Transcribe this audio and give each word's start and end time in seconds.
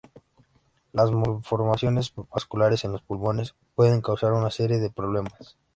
Las 0.93 1.11
malformaciones 1.11 2.11
vasculares 2.33 2.83
en 2.85 2.91
los 2.93 3.03
pulmones 3.03 3.53
pueden 3.75 4.01
causar 4.01 4.31
una 4.33 4.49
serie 4.49 4.79
de 4.79 4.89
problemas. 4.89 5.57